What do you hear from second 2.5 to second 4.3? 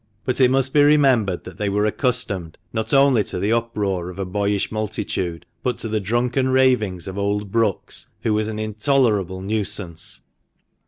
not only to the uproar of a